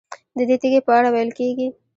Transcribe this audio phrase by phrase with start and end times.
[0.37, 1.67] ددې تیږې په اړه ویل کېږي.